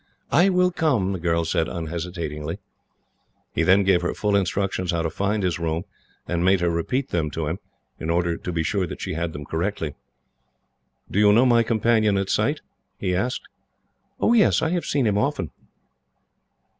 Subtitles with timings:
[0.31, 2.57] "I will come," the girl said unhesitatingly.
[3.53, 5.83] He then gave her full instructions how to find his room,
[6.27, 7.59] and made her repeat them to him,
[7.99, 9.93] in order to be sure that she had them correctly.
[11.11, 12.61] "Do you know my companion by sight?"
[12.97, 13.43] he asked.
[14.19, 14.63] "Oh, yes.
[14.63, 15.51] I have seen him often."